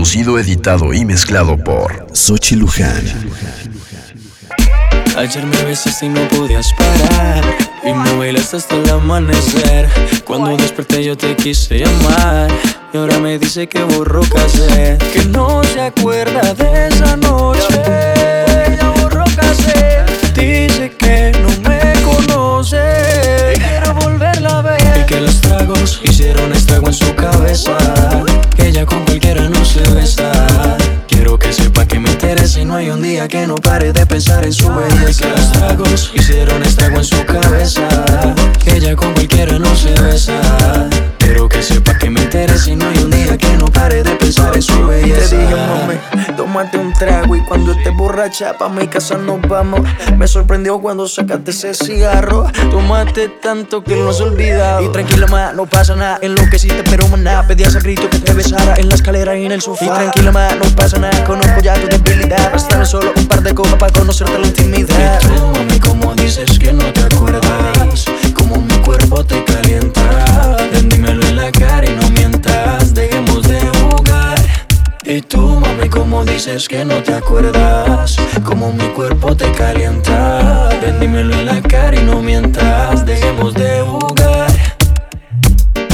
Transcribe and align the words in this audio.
producido, 0.00 0.38
editado 0.38 0.94
y 0.94 1.04
mezclado 1.04 1.58
por 1.58 2.06
Sochi 2.14 2.56
Luján. 2.56 3.04
Ayer 5.14 5.44
me 5.44 5.62
besaste 5.64 6.06
y 6.06 6.08
no 6.08 6.26
podías 6.28 6.72
parar 6.72 7.44
Y 7.84 7.92
me 7.92 8.16
bailaste 8.16 8.56
hasta 8.56 8.76
el 8.76 8.88
amanecer. 8.88 9.90
Cuando 10.24 10.56
desperté 10.56 11.04
yo 11.04 11.18
te 11.18 11.36
quise 11.36 11.80
llamar 11.80 12.50
Y 12.94 12.96
ahora 12.96 13.18
me 13.18 13.38
dice 13.38 13.68
que 13.68 13.82
borró 13.82 14.22
casé 14.22 14.96
Que 15.12 15.22
no 15.26 15.62
se 15.64 15.82
acuerda 15.82 16.54
de 16.54 16.88
esa 16.88 17.16
noche. 17.16 17.82
Ya 18.78 18.94
borró 19.02 19.24
casé 19.36 20.06
Dice 20.34 20.92
que 20.98 21.32
no 21.42 21.68
me 21.68 21.92
conoce. 22.04 23.52
Y 23.54 23.58
quiero 23.58 23.94
volverla 23.96 24.60
a 24.60 24.62
ver. 24.62 25.00
Y 25.02 25.04
que 25.04 25.20
los 25.20 25.38
tragos 25.42 26.00
hicieron 26.02 26.54
que 33.28 33.46
no 33.46 33.56
pare 33.56 33.92
de 33.92 34.06
pensar 34.06 34.44
en 34.44 34.52
su 34.52 34.72
belleza. 34.72 35.28
Los 35.28 35.52
tragos 35.52 36.12
hicieron 36.14 36.62
estrago 36.62 36.96
en 36.98 37.04
su 37.04 37.24
cabeza. 37.26 37.86
Que 38.62 38.76
ella 38.76 38.96
con 38.96 39.12
cualquiera 39.12 39.58
no 39.58 39.74
se 39.74 39.90
besa. 40.00 40.88
Quiero 41.18 41.48
que 41.48 41.62
sepa 41.62 41.98
que 41.98 42.08
me 42.08 42.22
interesa 42.22 42.70
y 42.70 42.76
no 42.76 42.88
hay 42.88 42.98
un 42.98 43.10
día 43.10 43.36
que 43.36 43.56
no 43.56 43.66
pare 43.66 44.02
de 44.02 44.10
pensar 44.12 44.54
en 44.54 44.62
su 44.62 44.86
belleza. 44.86 45.30
Te 45.30 45.38
dije, 45.38 45.54
mami, 45.54 45.94
tómate 46.40 46.78
un 46.78 46.90
trago 46.94 47.36
y 47.36 47.42
cuando 47.42 47.72
estés 47.72 47.94
borracha 47.94 48.56
pa' 48.56 48.70
mi 48.70 48.88
casa 48.88 49.18
nos 49.18 49.42
vamos. 49.42 49.82
Me 50.16 50.26
sorprendió 50.26 50.80
cuando 50.80 51.06
sacaste 51.06 51.50
ese 51.50 51.74
cigarro. 51.74 52.46
Tomaste 52.70 53.28
tanto 53.28 53.84
que 53.84 53.94
no 53.94 54.10
se 54.10 54.22
olvidado. 54.22 54.82
Y 54.82 54.88
tranquila, 54.88 55.26
ma, 55.26 55.52
no 55.52 55.66
pasa 55.66 55.94
nada. 55.96 56.18
En 56.22 56.34
lo 56.34 56.48
que 56.48 56.58
sí 56.58 56.68
te 56.68 56.82
pero 56.84 57.06
nada. 57.18 57.46
Pedías 57.46 57.76
a 57.76 57.80
grito 57.80 58.08
que 58.08 58.20
te 58.20 58.32
besara 58.32 58.76
en 58.76 58.88
la 58.88 58.94
escalera 58.94 59.36
y 59.36 59.44
en 59.44 59.52
el 59.52 59.60
sofá. 59.60 59.84
Y 59.84 59.88
tranquila, 59.88 60.32
ma, 60.32 60.48
no 60.54 60.64
pasa 60.74 60.98
nada. 60.98 61.24
Conozco 61.24 61.60
ya 61.60 61.74
tu 61.74 61.88
debilidad. 61.88 62.52
Bastaron 62.52 62.86
solo 62.86 63.12
un 63.14 63.26
par 63.26 63.42
de 63.42 63.54
copas 63.54 63.74
para 63.74 63.92
conocerte 63.92 64.38
la 64.38 64.46
intimidad. 64.46 65.20
Y 65.22 65.38
tú, 65.38 65.46
mami, 65.46 65.78
como 65.80 66.14
dices 66.14 66.58
que 66.58 66.72
no 66.72 66.90
te 66.94 67.02
acuerdas. 67.02 68.06
Como 68.34 68.56
mi 68.56 68.78
cuerpo 68.78 69.22
te 69.26 69.44
calienta. 69.44 70.56
Dímelo 70.88 71.20
en 71.20 71.36
la 71.36 71.52
cara 71.52 71.84
y 71.84 71.94
no 71.96 72.09
Y 75.12 75.22
tú, 75.22 75.40
mami, 75.40 75.88
como 75.88 76.24
dices 76.24 76.68
que 76.68 76.84
no 76.84 77.02
te 77.02 77.12
acuerdas. 77.12 78.16
Como 78.44 78.72
mi 78.72 78.84
cuerpo 78.90 79.34
te 79.34 79.50
calienta. 79.50 80.68
Ven, 80.80 81.00
dímelo 81.00 81.34
en 81.34 81.46
la 81.46 81.60
cara 81.62 82.00
y 82.00 82.04
no 82.04 82.22
mientas. 82.22 83.04
Dejemos 83.04 83.54
de 83.54 83.80
jugar. 83.80 84.46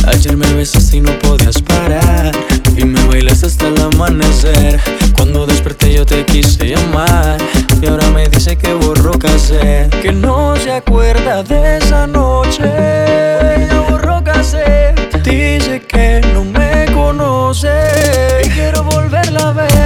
Ayer 0.06 0.36
me 0.36 0.53
besaste 0.53 0.98
y 0.98 1.00
no 1.00 1.19
podías 1.19 1.62
parar 1.62 2.31
Y 2.77 2.84
me 2.84 3.03
bailaste 3.06 3.47
hasta 3.47 3.67
el 3.67 3.81
amanecer 3.81 4.81
Cuando 5.17 5.47
desperté 5.47 5.95
yo 5.95 6.06
te 6.06 6.25
quise 6.25 6.69
llamar 6.69 7.39
Y 7.83 7.86
ahora 7.86 8.08
me 8.11 8.28
dice 8.28 8.56
que 8.56 8.73
borró 8.73 9.19
casé 9.19 9.89
Que 10.01 10.12
no 10.12 10.55
se 10.56 10.73
acuerda 10.73 11.42
de 11.42 11.78
esa 11.78 12.06
noche 12.06 13.67
borró 13.91 14.23
casé 14.23 14.95
Dice 15.25 15.80
que 15.80 16.20
no 16.33 16.45
me 16.45 16.86
conoce 16.95 17.95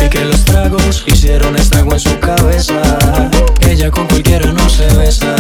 Y 0.05 0.08
que 0.08 0.25
los 0.25 0.44
tragos 0.44 1.05
hicieron 1.06 1.55
estrago 1.56 1.92
en 1.92 2.00
su 2.00 2.19
cabeza 2.19 2.80
ella 3.69 3.91
con 3.91 4.06
cualquiera 4.06 4.53
no 4.53 4.69
se 4.69 4.86
besa 4.97 5.34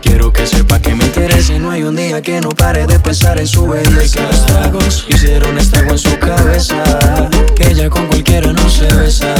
Quiero 0.00 0.32
que 0.32 0.46
sepa 0.46 0.80
que 0.80 0.94
me 0.94 1.04
interesa 1.04 1.58
no 1.58 1.70
hay 1.70 1.82
un 1.82 1.96
día 1.96 2.22
que 2.22 2.40
no 2.40 2.50
pare 2.50 2.86
de 2.86 2.98
pensar 2.98 3.38
en 3.38 3.46
su 3.46 3.66
belleza. 3.66 4.04
Y 4.04 4.08
que 4.08 4.22
los 4.22 4.46
tragos 4.46 5.06
hicieron 5.08 5.58
estrago 5.58 5.90
en 5.90 5.98
su 5.98 6.18
cabeza. 6.18 6.82
Ella 7.58 7.90
con 7.90 8.06
cualquiera 8.06 8.52
no 8.52 8.68
se 8.68 8.86
besa. 8.94 9.34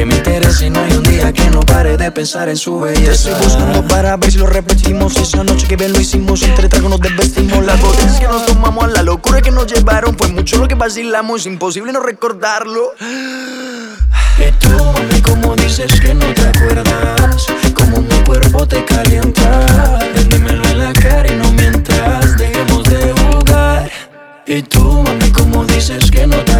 Que 0.00 0.06
que 0.06 0.12
me 0.12 0.16
interesa 0.16 0.64
y 0.64 0.70
no 0.70 0.80
hay 0.80 0.92
un 0.92 1.02
día 1.02 1.30
que 1.30 1.50
no 1.50 1.60
pare 1.60 1.98
de 1.98 2.10
pensar 2.10 2.48
en 2.48 2.56
su 2.56 2.80
Te 2.80 2.86
belleza. 2.86 3.12
estoy 3.12 3.34
buscando 3.44 3.86
para 3.86 4.16
ver 4.16 4.32
si 4.32 4.38
lo 4.38 4.46
repetimos. 4.46 5.14
Esa 5.18 5.44
noche 5.44 5.66
que 5.68 5.76
bien 5.76 5.92
lo 5.92 6.00
hicimos, 6.00 6.40
entre 6.40 6.70
tragos 6.70 6.88
nos 6.88 7.00
desvestimos. 7.00 7.62
Las 7.66 7.78
botellas 7.82 8.18
que 8.18 8.26
nos 8.26 8.46
tomamos, 8.46 8.84
a 8.84 8.86
la 8.86 9.02
locura 9.02 9.42
que 9.42 9.50
nos 9.50 9.66
llevaron. 9.66 10.16
Fue 10.16 10.28
mucho 10.28 10.56
lo 10.56 10.66
que 10.66 10.74
vacilamos, 10.74 11.44
imposible 11.44 11.92
no 11.92 12.00
recordarlo. 12.00 12.94
Y 14.38 14.52
tú, 14.52 14.70
mami, 14.70 15.20
como 15.20 15.54
dices 15.56 16.00
que 16.00 16.14
no 16.14 16.24
te 16.32 16.48
acuerdas 16.48 17.46
Como 17.74 18.00
mi 18.00 18.24
cuerpo 18.24 18.66
te 18.66 18.82
calienta 18.86 19.98
dímelo 20.30 20.64
en 20.64 20.78
la 20.78 20.92
cara 20.94 21.30
y 21.30 21.36
no 21.36 21.52
mientas 21.52 22.38
Dejemos 22.38 22.84
de 22.84 23.12
jugar 23.12 23.90
Y 24.46 24.62
tú, 24.62 25.02
mami, 25.02 25.30
como 25.30 25.66
dices 25.66 26.10
que 26.10 26.26
no 26.26 26.38
te 26.38 26.59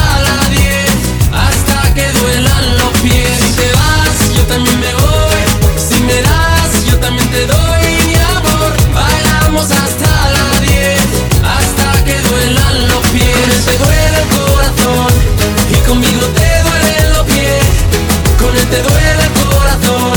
también 7.01 7.29
te 7.29 7.45
doy 7.45 7.83
mi 8.07 8.15
amor. 8.37 8.71
Bailamos 8.93 9.69
hasta 9.71 10.11
la 10.35 10.59
10, 10.61 10.99
hasta 11.43 12.03
que 12.05 12.15
duelan 12.29 12.87
los 12.87 13.03
pies. 13.07 13.35
Con 13.35 13.51
él 13.51 13.63
te 13.65 13.77
duele 13.83 14.17
el 14.21 14.29
corazón 14.37 15.11
y 15.71 15.77
conmigo 15.87 16.25
te 16.39 16.51
duelen 16.67 17.13
los 17.13 17.25
pies. 17.25 17.63
Con 18.39 18.55
él 18.55 18.67
te 18.73 18.81
duele 18.81 19.23
el 19.27 19.33
corazón 19.43 20.13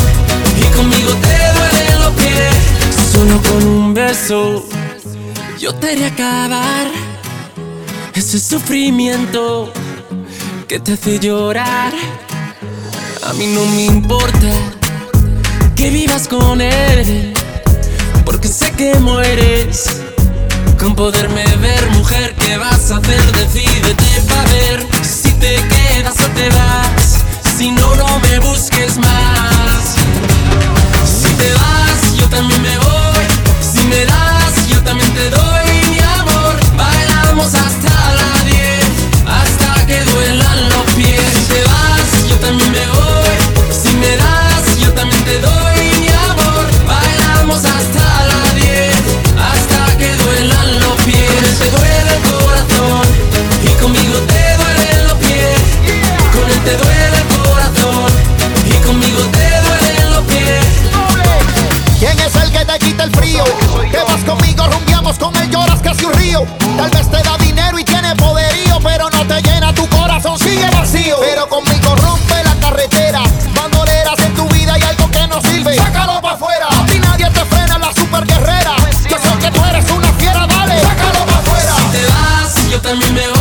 y 0.61 0.77
conmigo 0.77 1.12
te 1.28 1.39
duelen 1.56 2.00
los 2.05 2.12
pies. 2.23 2.55
Solo 3.12 3.43
con 3.43 3.67
un 3.67 3.94
beso 3.94 4.65
yo 5.59 5.75
te 5.75 5.93
haré 5.93 6.06
acabar 6.06 6.87
ese 8.15 8.39
sufrimiento 8.39 9.73
que 10.69 10.79
te 10.79 10.93
hace 10.93 11.19
llorar. 11.19 11.93
A 13.27 13.33
mí 13.35 13.47
no 13.47 13.65
me 13.67 13.85
importa 13.85 14.51
que 15.75 15.91
vivas 15.91 16.29
con 16.29 16.61
él, 16.61 17.35
porque 18.25 18.49
sé 18.49 18.71
que 18.73 18.95
mueres 18.95 19.85
con 20.79 20.95
poderme 20.95 21.45
ver, 21.57 21.91
mujer. 21.91 22.35
¿Qué 22.39 22.57
vas 22.57 22.91
a 22.91 22.99
hacer? 22.99 23.33
Decídete 23.33 24.23
pa' 24.29 24.45
ver 24.53 24.87
si 25.03 25.31
te 25.33 25.57
quedas 25.57 26.17
o 26.21 26.29
te 26.31 26.49
vas. 26.51 27.25
Si 27.57 27.71
no, 27.71 27.95
no 27.97 28.21
me 28.21 28.39
busques 28.41 28.97
más. 28.99 29.95
Si 31.05 31.35
te 31.35 31.53
vas, 31.55 32.17
yo 32.17 32.29
también 32.29 32.63
me 32.63 32.79
voy. 32.79 33.25
Si 33.61 33.85
me 33.87 34.05
das, 34.05 34.69
yo 34.69 34.83
también 34.83 35.13
te 35.15 35.31
doy 35.31 35.91
mi 35.91 35.99
amor. 35.99 36.57
Bailamos 36.77 37.55
hasta 37.55 38.15
la 38.15 38.44
me 42.57 42.87
voy. 42.87 43.37
Si 43.71 43.95
me 43.97 44.17
das, 44.17 44.79
yo 44.79 44.93
también 44.93 45.25
te 45.25 45.39
doy 45.41 45.77
mi 46.01 46.09
amor. 46.09 46.67
Bailamos 46.87 47.65
hasta 47.65 48.27
la 48.31 48.55
10, 48.55 48.95
hasta 49.39 49.99
que 49.99 50.15
duelan 50.17 50.81
los 50.81 50.97
pies. 51.05 51.31
Con 51.31 51.45
él 51.45 51.56
te 51.59 51.71
duele 51.71 52.12
el 52.17 52.23
corazón 52.33 53.05
y 53.65 53.69
conmigo 53.83 54.19
te 54.33 54.56
duelen 54.56 55.09
los 55.09 55.19
pies. 55.19 55.59
Con 56.33 56.51
él 56.51 56.61
te 56.65 56.77
duele 56.77 57.17
el 57.17 57.29
corazón 57.43 58.11
y 58.67 58.87
conmigo 58.87 59.21
te 59.33 59.47
duelen 59.67 60.11
los 60.12 60.25
pies. 60.25 60.65
¿Quién 61.99 62.19
es 62.21 62.35
el 62.37 62.50
que 62.50 62.65
te 62.65 62.79
quita 62.79 63.05
el 63.05 63.11
frío? 63.11 63.45
Te 63.91 63.99
vas 63.99 64.23
conmigo, 64.25 64.67
rumbiamos 64.67 65.19
con 65.19 65.35
él, 65.37 65.50
lloras 65.50 65.81
casi 65.81 66.05
un 66.05 66.12
río. 66.15 66.47
Tal 66.77 66.91
vez 66.91 67.11
te 67.11 67.23
da 67.23 67.37
dinero 67.39 67.79
y 67.79 67.85
tiene 67.85 68.15
poderío, 68.17 68.79
pero 68.83 69.09
no 69.11 69.27
te 69.27 69.41
llena 69.43 69.73
tu 69.75 69.89
corazón, 69.89 70.39
sigue 70.39 70.69
vacío. 70.71 71.17
Pero 71.21 71.49
conmigo 71.49 71.95
rompe 71.97 72.13
doy 82.85 82.97
mi 83.15 83.21
amor. 83.21 83.34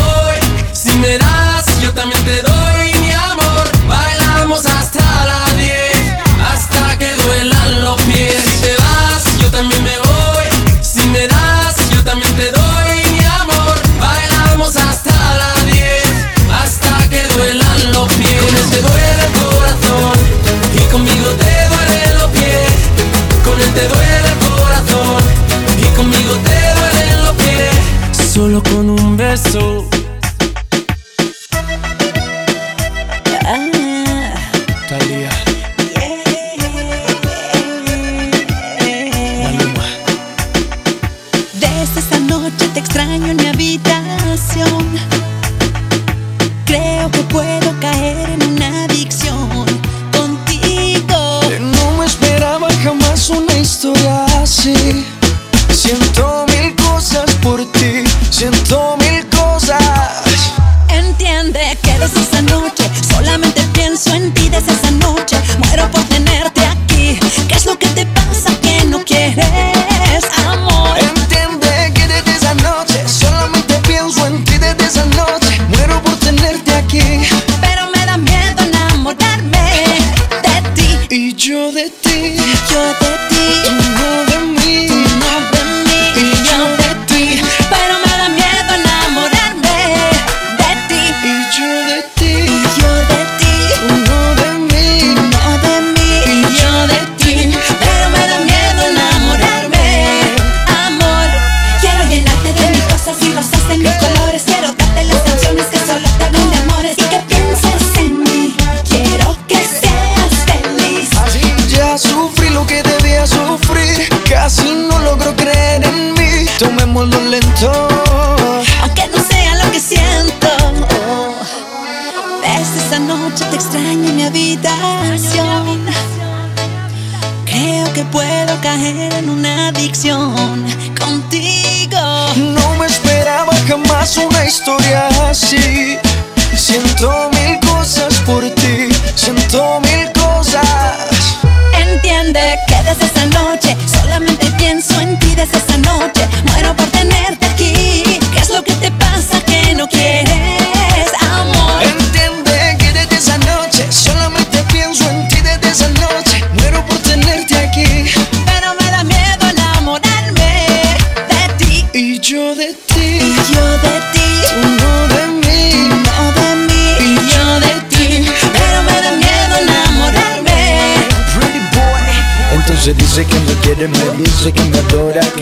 Yo 81.46 81.74
de 81.74 81.90
ti, 81.90 82.38
yo 82.72 82.84
de 83.02 83.12
ti. 83.28 83.83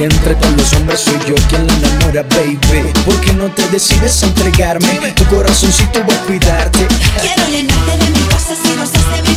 entre 0.03 0.36
todos 0.36 0.57
los 0.57 0.74
hombres 0.74 1.00
soy 1.00 1.19
yo 1.27 1.36
quien 1.48 1.68
la 1.68 1.74
enamora, 1.74 2.24
baby. 2.24 2.92
¿Por 3.06 3.19
qué 3.21 3.33
no 3.33 3.51
te 3.51 3.68
decides 3.69 4.24
a 4.24 4.27
entregarme? 4.27 5.13
Tu 5.15 5.25
corazoncito 5.25 6.00
va 6.07 6.13
a 6.13 6.18
cuidarte. 6.25 6.88
Quiero 7.21 7.48
llenarte 7.48 7.98
de 7.98 8.09
mi 8.09 8.19
cosas 8.27 8.57
y 8.63 8.69
no 8.75 8.86
de 8.88 9.30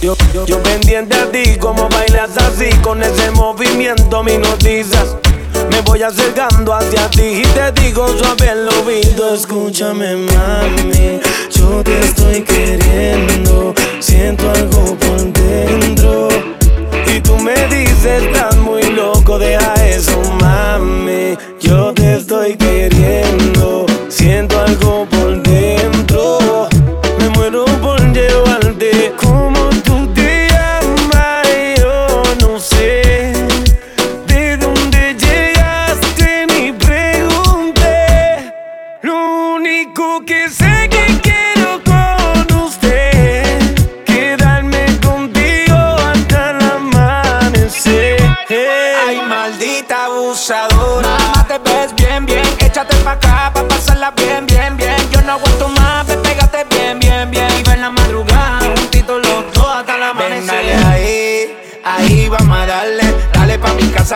yo, 0.00 0.16
yo, 0.46 0.62
pendiente 0.62 1.14
a 1.14 1.30
ti, 1.30 1.56
como 1.58 1.88
bailas 1.88 2.36
así, 2.38 2.70
con 2.82 3.02
ese 3.02 3.30
movimiento 3.32 4.22
me 4.22 4.38
noticias. 4.38 5.16
Me 5.70 5.80
voy 5.82 6.02
acercando 6.02 6.74
hacia 6.74 7.08
ti 7.10 7.42
y 7.42 7.42
te 7.42 7.72
digo 7.80 8.08
suave 8.18 8.50
el 8.50 8.68
oído. 8.68 9.34
Escúchame, 9.34 10.16
mami, 10.16 11.20
yo 11.50 11.82
te 11.84 12.00
estoy 12.00 12.42
queriendo. 12.42 13.74
Siento 14.00 14.50
algo 14.50 14.96
por 14.96 15.32
dentro. 15.32 16.28
Y 17.06 17.20
tú 17.20 17.36
me 17.36 17.54
dices, 17.66 18.22
estás 18.22 18.56
muy 18.56 18.82
loco, 18.84 19.38
deja 19.38 19.74
eso, 19.86 20.18
mami. 20.40 21.19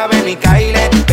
Ven 0.02 0.28
y 0.28 0.36
caile. 0.36 1.03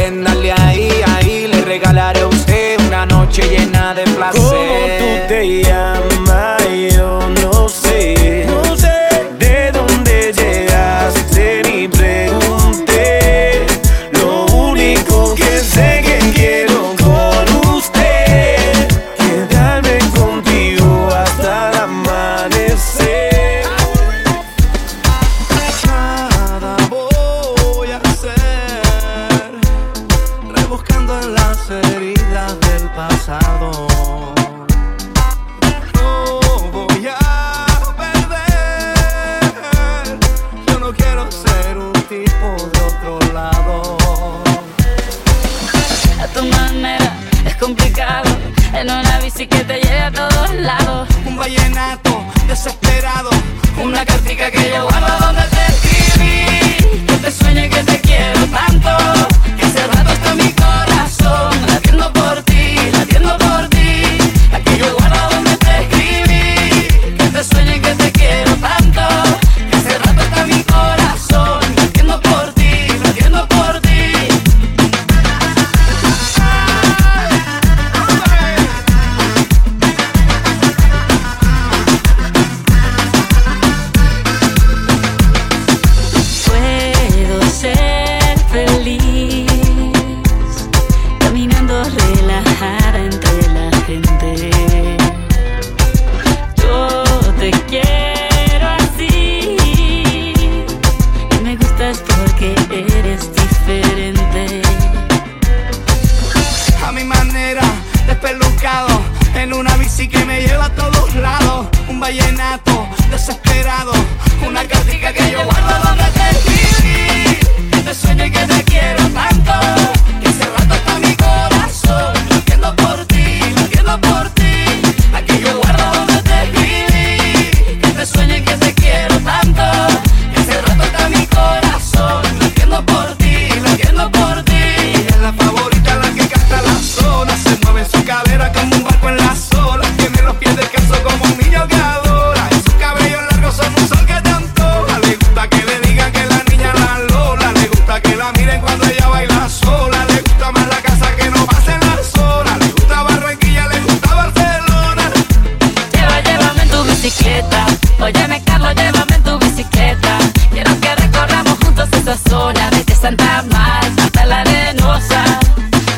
Bicicleta. 157.02 157.66
Óyeme, 158.00 158.44
Carlos, 158.44 158.74
llévame 158.76 159.16
en 159.16 159.24
tu 159.24 159.40
bicicleta. 159.40 160.20
Quiero 160.52 160.80
que 160.80 160.96
recorramos 160.96 161.58
juntos 161.64 161.90
esa 161.94 162.16
zona. 162.30 162.70
Desde 162.70 162.96
Santa 162.96 163.44
Marta 163.50 164.04
hasta 164.04 164.26
la 164.26 164.42
arenosa. 164.42 165.24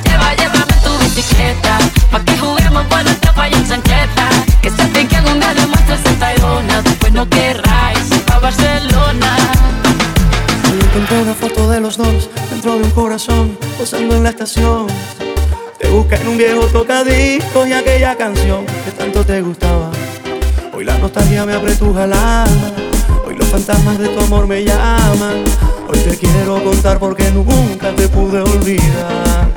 Lleva, 0.06 0.34
llévame 0.36 0.74
en 0.74 0.82
tu 0.82 0.98
bicicleta. 1.04 1.78
Pa' 2.10 2.24
que 2.24 2.38
juguemos 2.38 2.86
por 2.86 3.04
nuestra 3.04 3.34
falla 3.34 3.58
en 3.58 3.68
chancleta. 3.68 4.30
Que 4.62 4.70
sienten 4.72 5.08
que 5.08 5.18
algún 5.18 5.40
día 5.40 5.54
demuestres 5.54 6.00
en 6.06 6.20
Tayrona. 6.20 6.82
Después 6.82 7.12
no 7.12 7.28
querráis 7.28 8.12
ir 8.12 8.24
pa' 8.24 8.40
Barcelona. 8.40 9.38
Encontré 10.72 11.22
una 11.22 11.34
foto 11.34 11.70
de 11.70 11.82
los 11.82 11.98
dos 11.98 12.30
dentro 12.50 12.78
de 12.78 12.84
un 12.84 12.92
corazón, 12.92 13.58
posando 13.78 14.16
en 14.16 14.24
la 14.24 14.30
estación. 14.30 14.88
Te 15.80 15.90
busca 15.90 16.16
en 16.16 16.28
un 16.30 16.38
viejo 16.38 16.66
tocadiscos 16.68 17.68
y 17.68 17.74
aquella 17.74 18.16
canción 18.16 18.66
que 18.86 18.92
tanto 18.92 19.26
te 19.26 19.42
gustaba. 19.42 19.92
Hoy 20.84 20.88
la 20.88 20.98
nostalgia 20.98 21.46
me 21.46 21.54
apretuja 21.54 22.04
el 22.04 22.12
alma. 22.12 22.74
Hoy 23.26 23.38
los 23.38 23.48
fantasmas 23.48 23.98
de 24.00 24.10
tu 24.10 24.20
amor 24.20 24.48
me 24.48 24.66
llaman. 24.66 25.46
Hoy 25.88 25.98
te 26.00 26.18
quiero 26.18 26.62
contar 26.62 27.00
porque 27.00 27.32
nunca 27.32 27.96
te 27.96 28.10
pude 28.10 28.42
olvidar. 28.42 29.48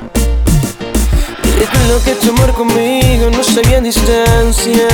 Recuerdo 1.59 2.01
que 2.05 2.13
tu 2.13 2.29
amor 2.29 2.53
conmigo 2.53 3.29
no 3.29 3.43
sabía 3.43 3.81
distancia 3.81 4.87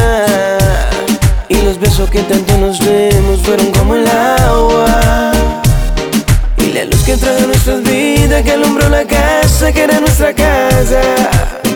Y 1.49 1.55
los 1.61 1.79
besos 1.79 2.09
que 2.09 2.23
tanto 2.23 2.57
nos 2.57 2.79
dimos 2.79 3.41
fueron 3.43 3.71
como 3.71 3.95
el 3.95 4.07
agua 4.07 5.33
Y 6.57 6.71
la 6.71 6.85
luz 6.85 7.03
que 7.03 7.15
trajo 7.15 7.45
nuestras 7.45 7.83
vidas 7.83 8.41
que 8.41 8.53
alumbró 8.53 8.89
la 8.89 9.05
casa 9.05 9.71
que 9.71 9.83
era 9.83 9.99
nuestra 9.99 10.33
casa 10.33 11.01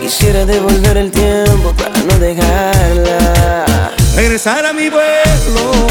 Quisiera 0.02 0.46
devolver 0.46 0.98
el 0.98 1.12
tiempo 1.12 1.74
para 1.78 2.00
no 2.00 2.18
dejarla 2.18 3.68
Regresar 4.18 4.66
a 4.66 4.74
mi 4.74 4.90
pueblo 4.90 5.88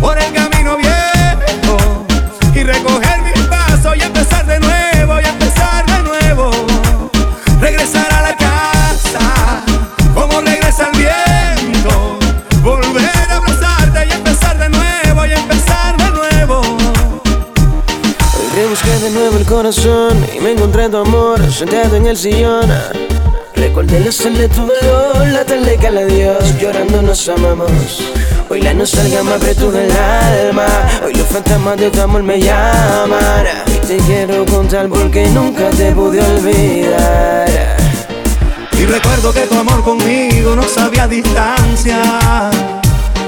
por 0.00 0.18
el 0.18 0.32
camino 0.32 0.76
viejo 0.76 2.04
y 2.52 2.64
recoger 2.64 3.22
mis 3.22 3.46
pasos 3.46 3.96
y 3.96 4.02
empezar 4.02 4.44
de 4.44 4.58
nuevo 4.58 5.20
y 5.20 5.24
empezar 5.24 5.86
de 5.86 6.02
nuevo. 6.02 6.50
Regresar 7.60 8.12
a 8.12 8.22
la 8.22 8.36
casa 8.36 9.62
como 10.14 10.40
regresa 10.40 10.90
el 10.92 10.98
viento. 10.98 12.18
Volver 12.60 13.30
a 13.30 13.36
abrazarte 13.36 14.04
y 14.08 14.10
empezar 14.10 14.58
de 14.58 14.68
nuevo 14.70 15.24
y 15.24 15.32
empezar 15.32 15.96
de 15.96 16.10
nuevo. 16.10 16.60
Rebusqué 18.56 18.98
de 18.98 19.10
nuevo 19.10 19.38
el 19.38 19.46
corazón 19.46 20.26
y 20.36 20.40
me 20.40 20.50
encontré 20.54 20.88
tu 20.88 20.96
amor 20.96 21.40
sentado 21.52 21.94
en 21.94 22.06
el 22.06 22.16
sillón. 22.16 23.13
Recordé 23.74 23.98
la 24.04 24.12
sal 24.12 24.38
de 24.38 24.48
tu 24.48 24.60
dolor, 24.60 25.26
la 25.32 25.44
tarde 25.44 25.76
que 25.76 25.90
la 25.90 26.04
Dios, 26.04 26.38
llorando 26.60 27.02
nos 27.02 27.28
amamos. 27.28 28.04
Hoy 28.48 28.62
la 28.62 28.72
nostalgia 28.72 29.24
me 29.24 29.32
apretura 29.32 29.82
el 29.82 29.90
alma, 29.90 30.64
hoy 31.04 31.12
los 31.12 31.26
fantasmas 31.26 31.76
de 31.78 31.90
tu 31.90 32.00
amor 32.00 32.22
me 32.22 32.40
llaman. 32.40 33.44
Y 33.66 33.84
te 33.84 33.96
quiero 33.96 34.46
contar 34.46 34.88
porque 34.88 35.26
nunca 35.30 35.70
te 35.70 35.90
pude 35.90 36.20
olvidar. 36.20 37.76
Y 38.78 38.84
recuerdo 38.84 39.32
que 39.32 39.40
tu 39.40 39.58
amor 39.58 39.82
conmigo 39.82 40.54
no 40.54 40.62
sabía 40.62 41.08
distancia. 41.08 42.00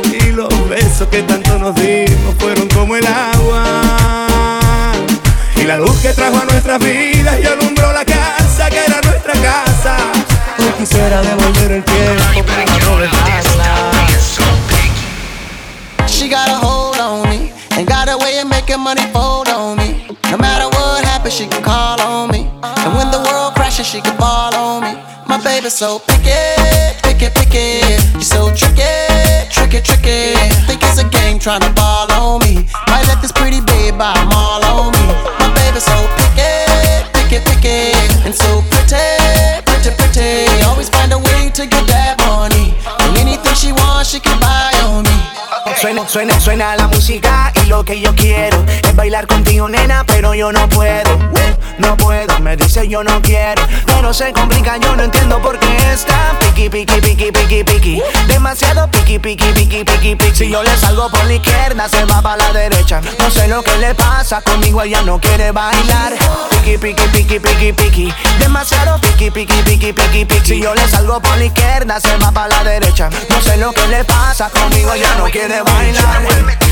Y 0.04 0.30
los 0.30 0.68
besos 0.68 1.08
que 1.08 1.22
tanto 1.24 1.58
nos 1.58 1.74
dimos 1.74 2.36
fueron 2.38 2.68
como 2.68 2.94
el 2.94 3.04
agua. 3.04 3.64
Y 5.56 5.64
la 5.64 5.76
luz 5.78 5.96
que 6.00 6.10
trajo 6.10 6.36
a 6.36 6.44
nuestras 6.44 6.78
vidas 6.78 7.36
y 7.42 7.46
alumbró 7.46 7.92
la 7.92 8.04
Hoy 10.66 10.72
quisiera 10.72 11.22
devolver 11.22 11.70
el 11.70 11.84
tiempo 11.84 12.44
para 12.44 12.64
no 12.64 12.98
dejarla. 12.98 13.92
She 16.08 16.28
got 16.28 16.48
a 16.48 16.58
hold 16.58 16.98
on 16.98 17.28
me 17.30 17.52
and 17.76 17.86
got 17.86 18.08
a 18.08 18.16
way 18.18 18.40
of 18.40 18.48
making 18.48 18.80
money 18.80 19.02
fold 19.12 19.48
on 19.48 19.78
me. 19.78 20.08
No 20.28 20.36
matter 20.36 20.66
what 20.66 21.04
happens, 21.04 21.34
she 21.34 21.46
can 21.46 21.62
call 21.62 22.00
on 22.00 22.32
me. 22.32 22.50
And 22.64 22.96
when 22.96 23.12
the 23.12 23.18
world 23.18 23.54
crashes, 23.54 23.86
she 23.86 24.00
can 24.00 24.16
fall 24.18 24.56
on 24.56 24.82
me. 24.82 24.98
My 25.28 25.38
baby 25.40 25.70
so 25.70 26.00
picky, 26.00 26.34
picky, 27.04 27.30
picky. 27.30 27.86
You 28.18 28.22
so 28.22 28.50
tricky, 28.52 28.90
tricky, 29.50 29.80
tricky. 29.80 30.34
Think 30.66 30.82
it's 30.82 30.98
a 30.98 31.08
game 31.08 31.38
trying 31.38 31.60
to 31.60 31.70
ball 31.74 32.10
on 32.10 32.40
me. 32.42 32.66
Might 32.88 33.06
let 33.06 33.22
this 33.22 33.30
pretty 33.30 33.60
babe 33.60 33.98
buy 33.98 34.14
them 34.14 34.32
all 34.32 34.64
on 34.64 34.90
me. 34.90 35.06
My 35.38 35.46
baby 35.54 35.78
so 35.78 35.94
picky, 36.18 36.50
picky, 37.14 37.38
picky. 37.46 37.94
And 38.26 38.34
so 38.34 38.62
pretty, 38.70 39.62
pretty, 39.94 40.46
pretty. 40.46 40.64
Always 40.64 40.88
find 40.88 41.12
a 41.12 41.18
way 41.18 41.50
to 41.54 41.66
get 41.66 41.86
that 41.86 42.18
money. 42.26 42.74
And 43.00 43.16
anything 43.18 43.54
she 43.54 43.72
wants, 43.72 44.10
she 44.10 44.20
Suena, 45.80 46.08
suena, 46.08 46.40
suena 46.40 46.74
la 46.74 46.88
música 46.88 47.52
y 47.62 47.66
lo 47.66 47.84
que 47.84 48.00
yo 48.00 48.14
quiero 48.14 48.64
es 48.82 48.96
bailar 48.96 49.26
contigo, 49.26 49.68
nena, 49.68 50.04
pero 50.04 50.34
yo 50.34 50.50
no 50.50 50.66
puedo. 50.70 51.18
No 51.78 51.94
puedo, 51.98 52.38
me 52.40 52.56
dice 52.56 52.88
yo 52.88 53.04
no 53.04 53.20
quiero, 53.20 53.62
pero 53.84 54.14
se 54.14 54.32
complica, 54.32 54.78
yo 54.78 54.96
no 54.96 55.02
entiendo 55.02 55.40
por 55.42 55.58
qué 55.58 55.76
está 55.92 56.32
piqui, 56.40 56.70
piqui, 56.70 57.00
piqui, 57.02 57.30
piqui, 57.30 57.64
piqui. 57.64 58.02
Demasiado 58.26 58.90
piqui, 58.90 59.18
piqui, 59.18 59.52
piqui, 59.52 59.84
piqui, 59.84 60.16
piqui. 60.16 60.34
Si 60.34 60.50
yo 60.50 60.62
le 60.62 60.74
salgo 60.78 61.10
por 61.10 61.22
la 61.26 61.34
izquierda, 61.34 61.86
se 61.90 62.04
va 62.06 62.22
para 62.22 62.38
la 62.38 62.52
derecha. 62.54 63.02
No 63.18 63.30
sé 63.30 63.46
lo 63.46 63.62
que 63.62 63.76
le 63.76 63.94
pasa 63.94 64.40
conmigo, 64.40 64.80
ella 64.80 65.02
no 65.02 65.20
quiere 65.20 65.52
bailar. 65.52 66.14
Piqui, 66.50 66.78
piqui, 66.78 67.08
piqui, 67.12 67.38
piqui, 67.38 67.72
piqui. 67.74 68.14
Demasiado 68.38 68.98
piqui, 69.00 69.30
piqui, 69.30 69.62
piqui, 69.62 69.92
piqui, 69.92 70.24
piqui. 70.24 70.46
Si 70.46 70.62
yo 70.62 70.74
le 70.74 70.88
salgo 70.88 71.20
por 71.20 71.36
la 71.36 71.44
izquierda, 71.44 72.00
se 72.00 72.16
va 72.16 72.32
para 72.32 72.48
la 72.48 72.64
derecha. 72.64 73.10
No 73.28 73.40
sé 73.42 73.58
lo 73.58 73.72
que 73.72 73.86
le 73.88 74.02
pasa 74.04 74.48
conmigo, 74.48 74.94
ella 74.94 75.14
no 75.18 75.24
quiere 75.24 75.60
bailar. 75.60 75.65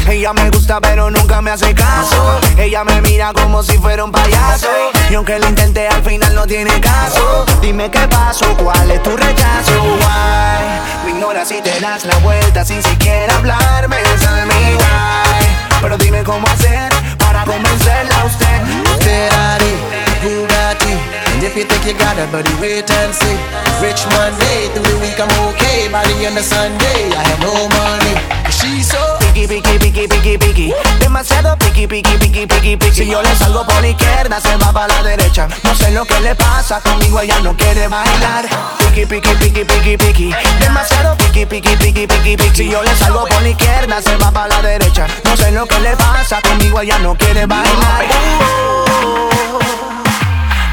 Ella 0.07 0.33
me 0.33 0.51
gusta 0.51 0.81
pero 0.81 1.11
nunca 1.11 1.41
me 1.41 1.51
hace 1.51 1.75
caso 1.75 2.41
Ella 2.57 2.85
me 2.85 3.01
mira 3.03 3.33
como 3.33 3.63
si 3.63 3.79
fuera 3.79 4.05
un 4.05 4.13
payaso 4.13 4.69
Y 5.11 5.15
aunque 5.15 5.39
lo 5.39 5.49
intenté 5.49 5.89
al 5.89 6.03
final 6.03 6.35
no 6.35 6.47
tiene 6.47 6.81
caso 6.81 7.45
Dime 7.61 7.91
qué 7.91 8.07
pasó, 8.09 8.47
cuál 8.57 8.91
es 8.91 9.03
tu 9.03 9.17
rechazo 9.17 9.83
Why? 9.83 11.05
Me 11.05 11.11
ignoras 11.11 11.49
si 11.49 11.61
te 11.61 11.81
das 11.81 12.05
la 12.05 12.17
vuelta 12.19 12.65
sin 12.65 12.83
siquiera 12.83 13.35
hablarme 13.37 13.97
Tell 14.21 14.47
me 14.47 14.77
why 14.77 15.47
Pero 15.81 15.97
dime 15.99 16.23
cómo 16.23 16.47
hacer 16.49 16.93
para 17.19 17.45
convencerla 17.45 18.21
a 18.21 18.25
usted 18.25 18.55
Ferrari, 19.05 19.75
Bugatti. 20.23 20.97
And 21.35 21.43
if 21.43 21.57
you 21.57 21.65
think 21.65 21.85
you 21.85 21.93
got 21.93 22.17
it, 22.17 22.31
buddy, 22.33 22.53
wait 22.61 22.91
and 22.91 23.13
see. 23.13 23.37
Rich 23.83 24.07
Monday, 24.17 24.73
through 24.73 24.89
the 24.89 24.99
week 25.03 25.21
I'm 25.21 25.29
okay. 25.51 25.89
By 25.93 26.05
the 26.09 26.25
end 26.25 26.39
of 26.39 26.45
Sunday, 26.45 27.13
I 27.13 27.23
have 27.29 27.41
no 27.41 27.53
money. 27.69 28.54
She's 28.65 28.89
so 28.91 28.99
Piqui, 29.19 29.47
piqui, 29.47 29.79
piqui, 29.79 30.09
piqui, 30.09 30.39
piqui 30.39 30.75
Demasiado 30.99 31.55
piqui, 31.59 31.87
piqui, 31.87 32.17
piqui, 32.17 32.47
piqui, 32.47 32.77
piqui 32.79 32.95
Si 32.95 33.07
yo 33.07 33.21
le 33.21 33.35
salgo 33.37 33.63
por 33.67 33.81
la 33.83 33.89
izquierda, 33.89 34.41
se 34.41 34.57
va 34.57 34.73
para 34.73 34.89
la 34.89 35.03
derecha 35.03 35.49
No 35.65 35.75
sé 35.75 35.91
lo 35.91 36.05
que 36.07 36.19
le 36.21 36.35
pasa, 36.35 36.81
conmigo 36.81 37.21
ella 37.21 37.39
no 37.41 37.55
quiere 37.55 37.89
bailar 37.89 38.47
Piqui, 38.79 39.05
piqui, 39.05 39.35
piqui, 39.35 39.65
piqui, 39.65 39.97
piqui 39.99 40.35
Demasiado 40.61 41.15
piqui, 41.19 41.45
piqui, 41.45 41.77
piqui, 41.77 42.07
piqui, 42.07 42.37
piqui 42.39 42.57
Si 42.57 42.71
yo 42.71 42.83
le 42.83 42.95
salgo 42.97 43.27
por 43.27 43.43
la 43.43 43.51
izquierda, 43.51 44.01
se 44.01 44.17
va 44.17 44.31
para 44.31 44.49
la 44.49 44.63
derecha 44.63 45.07
No 45.25 45.37
sé 45.37 45.51
lo 45.51 45.67
que 45.67 45.79
le 45.81 45.95
pasa, 45.97 46.41
conmigo 46.41 46.81
ella 46.81 46.99
no 47.01 47.15
quiere 47.17 47.45
bailar 47.45 48.05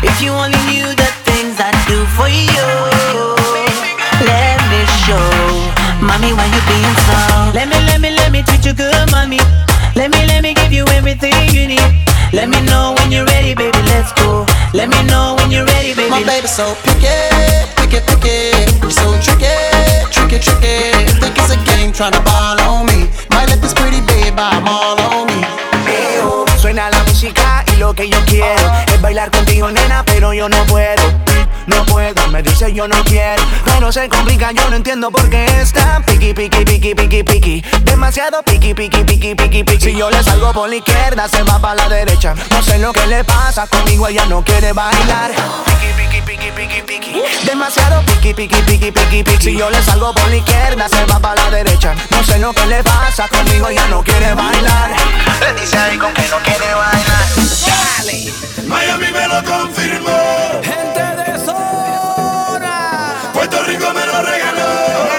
If 0.01 0.21
you 0.21 0.31
only 0.31 0.57
knew 0.69 0.95
the 0.95 1.11
things 1.25 1.59
I 1.59 1.71
do 1.87 2.05
for 2.15 2.27
you, 2.27 2.65
let 4.25 4.57
me 4.69 4.85
show. 5.05 5.80
Mommy, 6.01 6.33
why 6.33 6.49
you 6.49 6.61
being 6.65 6.97
so? 7.05 7.53
Let 7.53 7.69
me, 7.69 7.77
let 7.85 8.01
me, 8.01 8.09
let 8.09 8.31
me 8.31 8.41
treat 8.41 8.65
you 8.65 8.73
good, 8.73 9.11
mommy. 9.11 9.37
Let 9.95 10.09
me, 10.09 10.25
let 10.25 10.41
me 10.41 10.53
give 10.53 10.73
you 10.73 10.85
everything 10.97 11.33
you 11.53 11.67
need. 11.67 11.89
Let 12.33 12.49
me 12.49 12.59
know 12.65 12.95
when 12.97 13.11
you're 13.11 13.25
ready, 13.25 13.53
baby, 13.53 13.77
let's 13.93 14.11
go. 14.13 14.45
Let 14.73 14.89
me 14.89 15.03
know 15.03 15.35
when 15.37 15.51
you're 15.51 15.65
ready, 15.65 15.93
baby. 15.93 16.09
My 16.09 16.23
baby 16.23 16.47
so 16.47 16.73
picky, 16.83 17.13
picky, 17.77 18.01
picky. 18.07 18.89
So 18.89 19.13
tricky, 19.21 19.53
tricky, 20.09 20.39
tricky. 20.39 20.95
Think 21.21 21.37
it's 21.37 21.53
a 21.53 21.59
game 21.69 21.91
trying 21.93 22.13
to 22.13 22.21
ball 22.21 22.59
on 22.61 22.87
me. 22.87 23.07
Might 23.29 23.49
let 23.49 23.61
this 23.61 23.73
pretty 23.73 24.01
babe 24.01 24.35
buy 24.35 24.55
them 24.55 24.67
all 24.67 24.97
on 24.99 25.27
me. 25.27 25.45
Eo, 25.85 26.45
Suena 26.57 26.89
la 26.89 27.03
música 27.03 27.63
y 27.73 27.77
lo 27.77 27.93
que 27.93 28.09
yo 28.09 28.17
quiero 28.25 28.71
es 28.87 29.01
bailar 29.01 29.29
contigo, 29.29 29.69
nena, 29.69 30.03
pero 30.05 30.33
yo 30.33 30.49
no 30.49 30.65
puedo. 30.65 31.03
No 31.71 31.85
puedo, 31.85 32.27
me 32.27 32.43
dice 32.43 32.73
yo 32.73 32.87
no 32.87 33.01
quiero, 33.05 33.41
pero 33.65 33.91
se 33.91 34.09
complica, 34.09 34.51
yo 34.51 34.69
no 34.69 34.75
entiendo 34.75 35.09
por 35.09 35.29
qué 35.29 35.45
está 35.61 36.01
piqui, 36.05 36.33
piqui, 36.33 36.65
piqui, 36.65 36.93
piqui, 36.93 37.23
piqui. 37.23 37.61
Demasiado 37.83 38.43
piqui, 38.43 38.73
piqui, 38.73 39.03
piqui, 39.03 39.35
piqui, 39.35 39.63
piqui. 39.63 39.79
Si 39.81 39.95
yo 39.95 40.09
le 40.09 40.21
salgo 40.21 40.51
por 40.51 40.69
la 40.69 40.75
izquierda, 40.75 41.27
se 41.29 41.43
va 41.43 41.59
para 41.59 41.75
la 41.75 41.89
derecha. 41.89 42.35
No 42.51 42.61
sé 42.61 42.77
lo 42.77 42.91
que 42.91 43.07
le 43.07 43.23
pasa 43.23 43.67
conmigo, 43.67 44.07
ella 44.07 44.25
no 44.25 44.43
quiere 44.43 44.73
bailar. 44.73 45.31
Piqui, 45.31 45.93
piqui, 45.97 46.21
piqui, 46.21 46.51
piqui, 46.51 46.81
piqui. 46.81 47.23
Demasiado 47.45 48.01
piqui, 48.03 48.33
piqui, 48.33 48.61
piqui, 48.63 48.91
piqui, 48.91 49.23
piqui. 49.23 49.43
Si 49.43 49.57
yo 49.57 49.69
le 49.69 49.81
salgo 49.81 50.13
por 50.13 50.27
la 50.29 50.35
izquierda, 50.35 50.89
se 50.89 51.05
va 51.05 51.19
para 51.19 51.43
la 51.43 51.49
derecha. 51.51 51.95
No 52.11 52.23
sé 52.23 52.37
lo 52.39 52.53
que 52.53 52.65
le 52.67 52.83
pasa 52.83 53.27
conmigo, 53.29 53.69
ella 53.69 53.87
no 53.87 54.03
quiere 54.03 54.33
bailar. 54.33 54.91
Le 55.39 55.53
dice 55.59 55.77
ahí 55.77 55.97
con 55.97 56.13
que 56.13 56.27
no 56.29 56.37
quiere 56.39 56.73
bailar. 56.73 57.25
Dale. 57.65 58.33
Miami 58.67 59.11
me 59.11 59.27
lo 59.27 59.43
confirmó. 59.43 60.61
Gente 60.63 61.15
de 61.23 61.30
Rico 63.71 63.93
me 63.93 64.05
lo 64.05 64.21
regaló. 64.21 65.10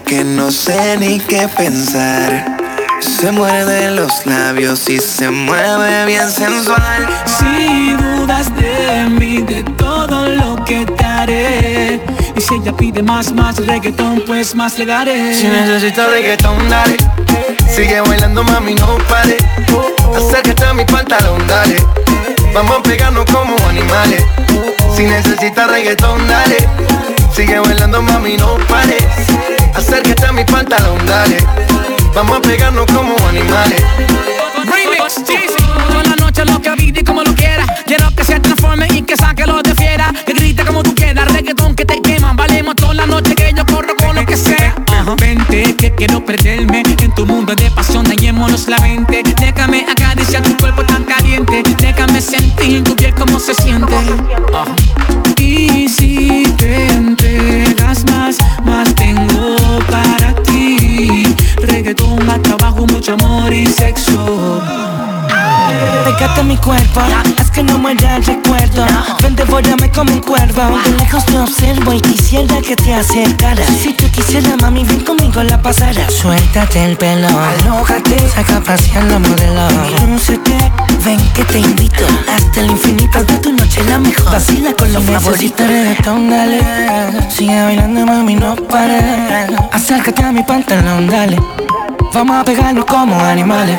Que 0.00 0.24
no 0.24 0.50
sé 0.50 0.96
ni 0.98 1.18
qué 1.18 1.48
pensar. 1.48 2.56
Se 3.00 3.32
muerde 3.32 3.90
los 3.90 4.26
labios 4.26 4.88
y 4.88 4.98
se 4.98 5.30
mueve 5.30 6.06
bien 6.06 6.30
sensual. 6.30 7.08
Si 7.26 7.92
dudas 7.94 8.54
de 8.56 9.08
mí, 9.10 9.42
de 9.42 9.62
todo 9.76 10.28
lo 10.28 10.64
que 10.64 10.86
te 10.86 11.04
haré. 11.04 12.00
Y 12.36 12.40
si 12.40 12.54
ella 12.54 12.72
pide 12.72 13.02
más, 13.02 13.32
más 13.32 13.64
reggaetón, 13.66 14.22
pues 14.26 14.54
más 14.54 14.78
le 14.78 14.86
daré. 14.86 15.34
Si 15.34 15.48
necesitas 15.48 16.10
reggaetón, 16.10 16.68
dale. 16.68 16.96
Sigue 17.74 18.00
bailando, 18.00 18.44
mami, 18.44 18.74
no 18.74 18.98
pare. 19.08 19.36
Acércate 20.16 20.64
a 20.64 20.74
mi 20.74 20.84
pantalón, 20.84 21.46
dale. 21.46 21.76
Vamos 22.54 22.78
a 22.78 22.82
pegarnos 22.82 23.24
como 23.26 23.56
animales. 23.68 24.24
Si 24.94 25.04
necesitas 25.04 25.68
reggaetón, 25.70 26.26
dale. 26.28 26.68
Sigue 27.34 27.58
bailando, 27.58 28.02
mami, 28.02 28.36
no 28.36 28.56
pare. 28.68 28.98
Acércate 29.74 30.26
a 30.26 30.32
mi 30.32 30.44
pantalón, 30.44 31.04
dale. 31.06 31.38
Vamos 32.14 32.38
a 32.38 32.42
pegarnos 32.42 32.84
como 32.86 33.16
animales. 33.26 33.82
Remix, 34.64 35.24
Toda 35.88 36.02
la 36.02 36.16
noche 36.16 36.44
lo 36.44 36.60
que 36.60 36.70
y 36.78 37.04
como 37.04 37.22
lo 37.22 37.34
quiera. 37.34 37.64
Quiero 37.86 38.10
que 38.14 38.24
se 38.24 38.38
transforme 38.38 38.86
y 38.90 39.02
que 39.02 39.16
saque 39.16 39.46
lo 39.46 39.62
de 39.62 39.74
fiera. 39.74 40.12
Que 40.26 40.34
grite 40.34 40.62
como 40.64 40.82
tú 40.82 40.94
quieras, 40.94 41.32
reggaetón 41.32 41.74
que 41.74 41.86
te 41.86 42.02
queman. 42.02 42.36
Valemos 42.36 42.76
toda 42.76 42.94
la 42.94 43.06
noche 43.06 43.34
que 43.34 43.52
yo 43.56 43.64
corro 43.66 43.96
con 43.96 44.14
lo 44.14 44.26
que 44.26 44.36
sea. 44.36 44.74
Vente, 45.18 45.74
que 45.76 45.90
quiero 45.94 46.24
perderme 46.24 46.82
en 47.00 47.14
tu 47.14 47.26
mundo 47.26 47.54
de 47.54 47.70
pasión. 47.70 48.04
Dañémonos 48.04 48.68
la 48.68 48.78
mente. 48.78 49.22
Déjame 49.40 49.86
acariciar 49.90 50.42
tu 50.42 50.56
cuerpo 50.58 50.84
tan 50.84 51.04
caliente. 51.04 51.62
Déjame 51.78 52.20
sentir 52.20 52.84
tu 52.84 52.94
piel 52.94 53.14
como 53.14 53.40
se 53.40 53.54
siente. 53.54 53.94
Y 55.38 55.88
si 55.88 56.44
te 56.56 56.91
Reggaetón, 61.92 62.24
más 62.26 62.40
trabajo, 62.42 62.86
mucho 62.86 63.12
amor 63.12 63.52
y 63.52 63.66
sexo. 63.66 64.11
Pégate 66.18 66.40
a 66.40 66.44
mi 66.44 66.56
cuerpo, 66.56 67.00
haz 67.38 67.50
que 67.50 67.62
no 67.62 67.78
muera 67.78 68.16
el 68.16 68.24
recuerdo. 68.24 68.84
Ven, 69.22 69.34
devórame 69.34 69.90
como 69.90 70.12
un 70.12 70.20
cuervo. 70.20 70.78
De 70.84 70.92
lejos 70.98 71.24
te 71.24 71.38
observo 71.38 71.92
y 71.92 72.00
quisiera 72.00 72.60
que 72.60 72.76
te 72.76 72.94
acercaras. 72.94 73.66
Si 73.80 73.94
tú 73.94 74.10
quisieras, 74.10 74.60
mami, 74.60 74.84
ven 74.84 75.00
conmigo 75.00 75.42
la 75.42 75.60
pasara 75.60 76.08
Suéltate 76.10 76.84
el 76.84 76.96
pelo, 76.96 77.28
alójate, 77.28 78.28
saca 78.28 78.58
a 78.58 78.60
pasear 78.60 79.04
la 79.04 79.18
modelo. 79.18 79.68
Lúcete, 80.06 80.72
ven 81.02 81.20
que 81.32 81.44
te 81.44 81.60
invito. 81.60 82.04
Hasta 82.34 82.60
el 82.60 82.70
infinito, 82.70 83.24
de 83.24 83.38
tu 83.38 83.52
noche 83.52 83.82
la 83.84 83.98
mejor. 83.98 84.32
Vacila 84.32 84.74
con 84.74 84.92
los 84.92 85.02
favoritos 85.04 85.66
reggaetón, 85.66 86.28
dale. 86.28 86.60
Sigue 87.30 87.62
bailando, 87.62 88.04
mami, 88.04 88.34
no 88.34 88.54
pares 88.54 89.02
Acércate 89.72 90.22
a 90.22 90.32
mi 90.32 90.42
pantalón, 90.42 91.06
dale. 91.06 91.40
Vamos 92.12 92.36
a 92.36 92.44
pegarnos 92.44 92.84
como 92.84 93.18
animales 93.18 93.78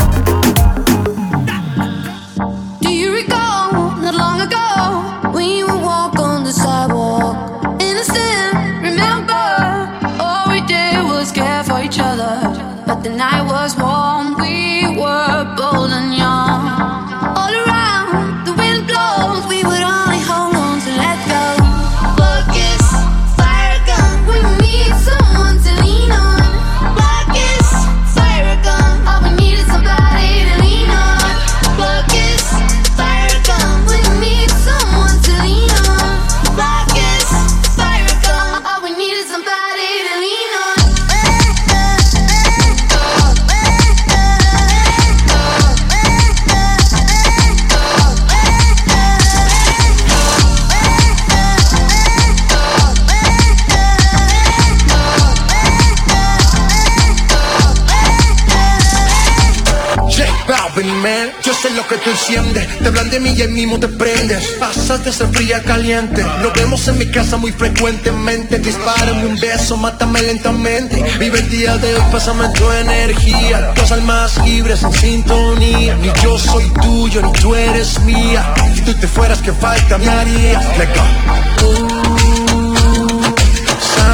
Tú 62.11 62.17
enciendes 62.33 62.79
Te 62.79 62.87
hablan 62.87 63.09
de 63.09 63.19
mí 63.19 63.33
y 63.35 63.41
el 63.41 63.51
mismo 63.51 63.79
te 63.79 63.87
prendes. 63.87 64.45
Pasas 64.59 65.03
de 65.03 65.11
ser 65.11 65.27
fría 65.27 65.61
caliente 65.63 66.23
Nos 66.41 66.53
vemos 66.53 66.87
en 66.87 66.97
mi 66.97 67.07
casa 67.07 67.37
muy 67.37 67.51
frecuentemente. 67.51 68.59
Dispárame 68.59 69.25
un 69.25 69.39
beso, 69.39 69.77
mátame 69.77 70.21
lentamente. 70.21 71.03
Vive 71.19 71.39
el 71.39 71.49
día 71.49 71.77
de 71.77 71.95
hoy, 71.95 72.01
pásame 72.11 72.47
tu 72.49 72.69
energía. 72.71 73.73
Dos 73.75 73.91
almas 73.91 74.37
libres 74.45 74.83
en 74.83 74.93
sintonía. 74.93 75.95
Ni 75.95 76.11
yo 76.23 76.37
soy 76.37 76.69
tuyo, 76.81 77.21
ni 77.21 77.31
tú 77.33 77.55
eres 77.55 77.99
mía. 78.01 78.53
Si 78.75 78.81
tú 78.81 78.93
te 78.93 79.07
fueras, 79.07 79.41
que 79.41 79.53
falta 79.53 79.97
me 79.97 80.09
harías 80.09 80.77
Let. 80.77 82.40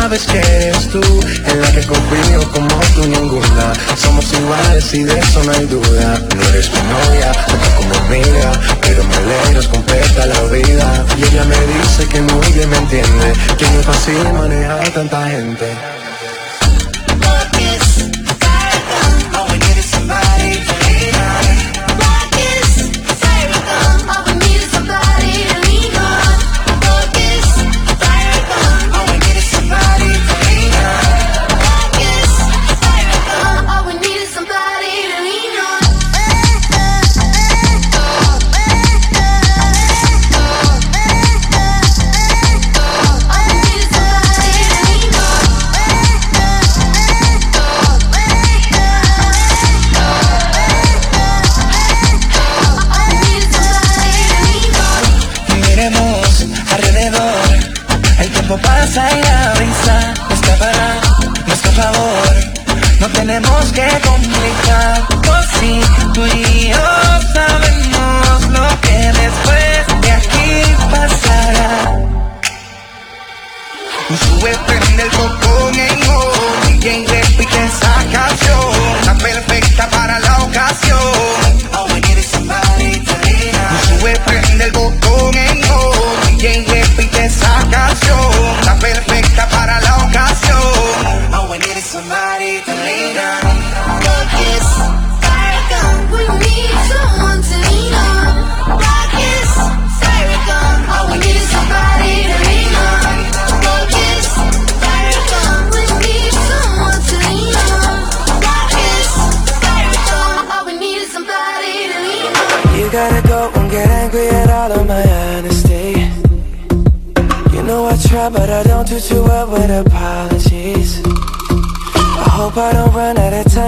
Sabes 0.08 0.26
que 0.26 0.40
eres 0.40 0.88
tú 0.88 1.02
en 1.02 1.62
la 1.62 1.70
que 1.70 1.86
confío 1.86 2.50
como 2.54 2.70
tú 2.96 3.06
ninguna. 3.10 3.74
Somos 3.98 4.32
iguales 4.32 4.94
y 4.94 5.04
de 5.04 5.20
eso 5.20 5.44
no 5.44 5.52
hay 5.52 5.66
duda. 5.66 6.22
No 6.34 6.48
eres 6.48 6.72
mi 6.72 6.80
novia, 6.88 7.34
tampoco 7.34 7.84
mi 7.90 8.16
amiga 8.16 8.54
Pero 8.84 9.04
me 9.04 9.16
alegras, 9.18 9.68
completa 9.68 10.26
la 10.28 10.44
vida. 10.44 11.06
Y 11.18 11.24
ella 11.26 11.44
me 11.44 11.58
dice 11.58 12.08
que 12.08 12.22
muy 12.22 12.52
bien 12.54 12.70
me 12.70 12.78
entiende 12.78 13.34
Que 13.58 13.66
no 13.70 13.80
es 13.82 13.86
fácil 13.86 14.32
manejar 14.32 14.90
tanta 14.92 15.28
gente 15.28 16.07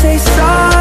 say 0.00 0.16
sorry. 0.16 0.77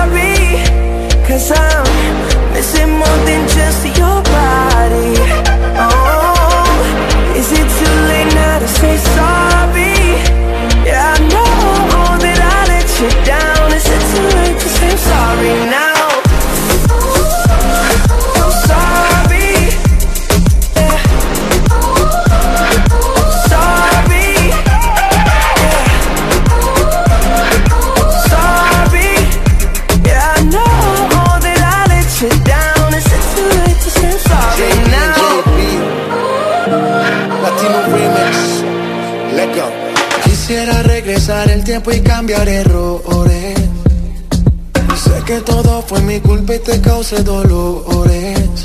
cause 46.98 47.24
dolores. 47.24 48.64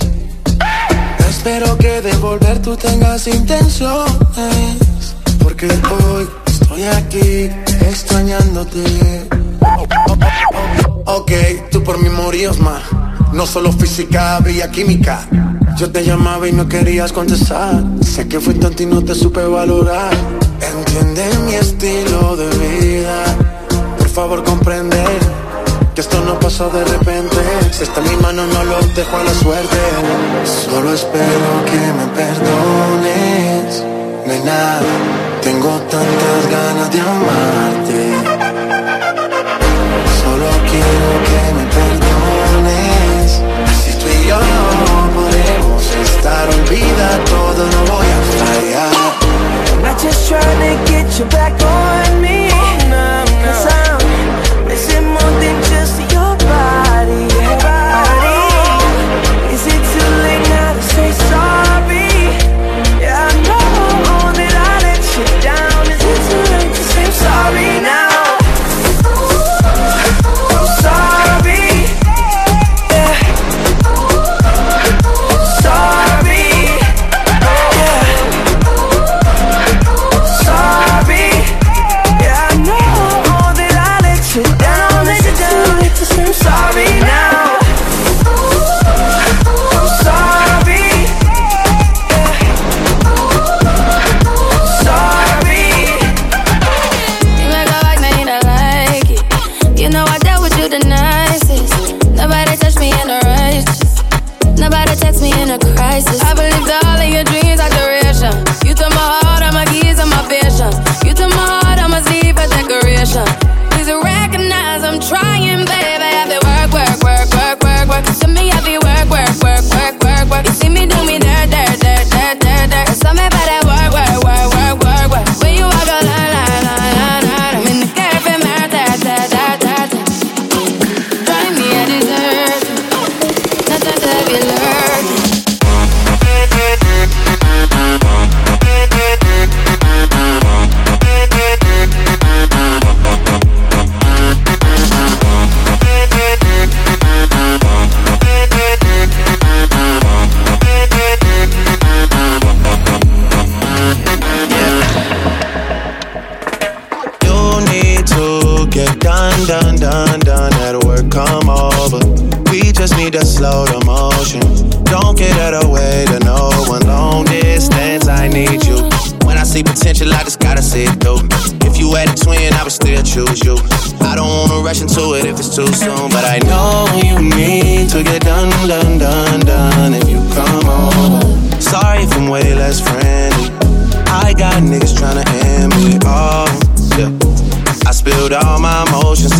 Espero 1.28 1.76
que 1.76 2.00
de 2.00 2.16
volver 2.16 2.62
tú 2.62 2.74
tengas 2.76 3.26
intenciones. 3.26 4.78
Porque 5.42 5.66
hoy 5.66 6.26
estoy 6.46 6.82
aquí 6.84 7.50
extrañándote. 7.90 9.28
Ok, 11.04 11.32
tú 11.70 11.84
por 11.84 12.02
mí 12.02 12.08
morías 12.08 12.58
más. 12.58 12.82
No 13.34 13.44
solo 13.44 13.70
física, 13.70 14.36
había 14.36 14.70
química. 14.70 15.28
Yo 15.76 15.90
te 15.90 16.02
llamaba 16.02 16.48
y 16.48 16.52
no 16.52 16.66
querías 16.66 17.12
contestar. 17.12 17.84
Sé 18.00 18.28
que 18.28 18.40
fui 18.40 18.54
tonto 18.54 18.82
y 18.82 18.86
no 18.86 19.04
te 19.04 19.14
supe 19.14 19.44
valorar. 19.44 20.14
Entiende 20.74 21.24
mi 21.44 21.54
estilo 21.54 22.34
de 22.36 22.48
vida. 22.56 23.24
Por 23.98 24.08
favor, 24.08 24.42
comprender 24.42 25.31
que 25.94 26.00
esto 26.00 26.20
no 26.22 26.40
pasó 26.40 26.70
de 26.70 26.84
repente. 26.84 27.36
Si 27.70 27.82
está 27.82 28.00
en 28.00 28.10
mi 28.10 28.16
mano, 28.16 28.46
no 28.46 28.64
lo 28.64 28.80
dejo 28.96 29.14
a 29.14 29.24
la 29.24 29.34
suerte. 29.34 29.76
Solo 30.64 30.94
espero 30.94 31.64
que 31.66 31.80
me 31.98 32.06
perdones. 32.16 33.84
No 34.26 34.44
nada, 34.44 34.80
tengo 35.42 35.68
tanto 35.90 36.21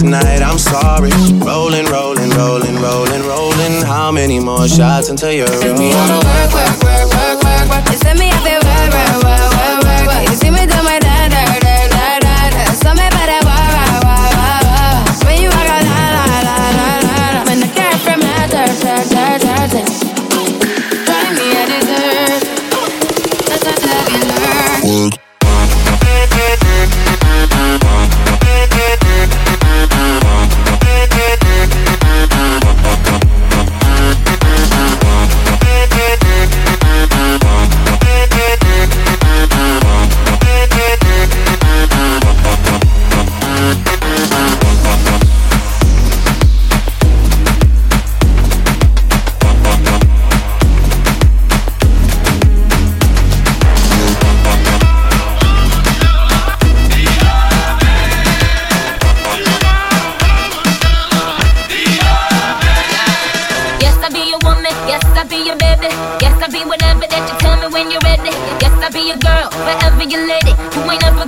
tonight, 0.03 0.43
I'm 0.43 0.59
sorry. 0.59 1.11
Rolling, 1.45 1.87
rolling, 1.87 2.31
rolling, 2.31 2.77
rolling, 2.77 3.23
rolling. 3.23 3.83
How 3.83 4.11
many 4.11 4.41
more 4.41 4.69
shots 4.69 5.09
until 5.09 5.33
you're 5.33 5.47
rolling? 5.47 5.79
Me 5.79 5.93
on 5.93 6.25
work, 6.25 6.53
work, 6.53 6.83
work, 6.83 7.13
work. 7.15 7.22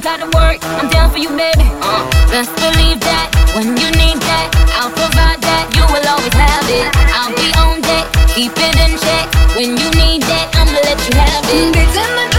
gotta 0.04 0.26
work, 0.36 0.58
I'm 0.62 0.90
down 0.90 1.10
for 1.10 1.16
you, 1.16 1.30
baby. 1.30 1.64
Uh, 1.80 2.04
Best 2.28 2.52
believe 2.56 3.00
that 3.00 3.32
when 3.56 3.68
you 3.72 3.88
need 3.96 4.20
that, 4.20 4.52
I'll 4.76 4.92
provide 4.92 5.40
that. 5.40 5.64
You 5.72 5.84
will 5.88 6.04
always 6.04 6.36
have 6.36 6.68
it. 6.68 6.92
I'll 7.16 7.32
be 7.32 7.48
on 7.56 7.80
deck, 7.80 8.04
keep 8.28 8.52
it 8.52 8.76
in 8.84 8.98
check. 9.00 9.32
When 9.56 9.80
you 9.80 9.88
need 9.96 10.20
that, 10.28 10.52
I'ma 10.60 10.76
let 10.84 11.00
you 11.08 11.14
have 11.16 11.44
it. 11.48 12.33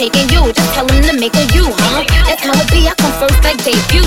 taking 0.00 0.30
you. 0.30 0.50
Just 0.54 0.72
tell 0.72 0.88
him 0.88 1.02
to 1.04 1.20
make 1.20 1.34
a 1.34 1.44
you, 1.52 1.68
huh? 1.68 2.02
That's 2.24 2.40
how 2.40 2.56
it 2.56 2.70
be. 2.72 2.88
I 2.88 2.94
come 2.96 3.12
first 3.20 3.44
like 3.44 3.60
debut. 3.62 3.99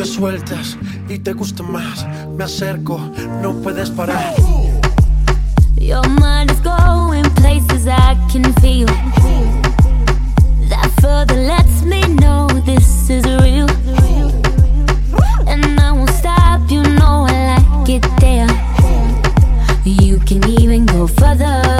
te 0.00 0.06
sueltas 0.06 0.78
y 1.10 1.18
te 1.18 1.34
gusta 1.34 1.62
más. 1.62 2.06
Me 2.34 2.44
acerco, 2.44 2.98
no 3.42 3.52
puedes 3.60 3.90
parar. 3.90 4.34
Your 5.76 6.08
mind 6.08 6.50
is 6.50 6.60
going 6.62 7.24
places 7.34 7.86
I 7.86 8.16
can 8.32 8.54
feel. 8.62 8.86
That 10.70 10.90
further 11.02 11.36
lets 11.36 11.82
me 11.82 12.00
know 12.14 12.46
this 12.64 13.10
is 13.10 13.24
real. 13.42 13.66
And 15.46 15.78
I 15.78 15.92
won't 15.92 16.08
stop, 16.12 16.70
you 16.70 16.82
know 16.82 17.26
I 17.28 17.58
like 17.58 17.90
it 17.90 18.06
there. 18.20 18.48
You 19.84 20.18
can 20.20 20.42
even 20.48 20.86
go 20.86 21.08
further. 21.08 21.79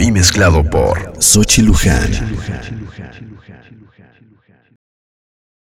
y 0.00 0.10
mezclado 0.10 0.64
por 0.64 1.12
Sochi 1.18 1.60
Luján. 1.60 2.10